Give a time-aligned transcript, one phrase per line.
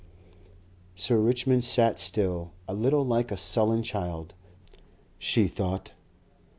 [0.95, 4.33] Sir Richmond sat still, a little like a sullen child,
[5.19, 5.91] she thought.